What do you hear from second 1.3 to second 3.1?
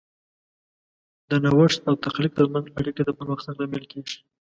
نوښت او تخلیق ترمنځ اړیکه د